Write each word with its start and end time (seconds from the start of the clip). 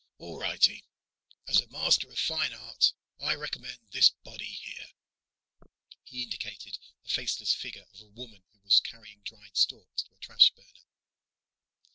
"All 0.17 0.39
righty. 0.39 0.83
As 1.47 1.59
a 1.61 1.67
master 1.67 2.09
of 2.09 2.17
fine 2.17 2.53
art, 2.55 2.91
I 3.21 3.35
recommend 3.35 3.81
this 3.91 4.09
body 4.09 4.49
here." 4.51 4.87
He 6.05 6.23
indicated 6.23 6.79
a 7.05 7.07
faceless 7.07 7.53
figure 7.53 7.85
of 7.93 7.99
a 8.01 8.07
woman 8.07 8.41
who 8.51 8.57
was 8.63 8.79
carrying 8.79 9.21
dried 9.23 9.55
stalks 9.55 10.01
to 10.01 10.15
a 10.15 10.17
trash 10.17 10.49
burner. 10.55 10.87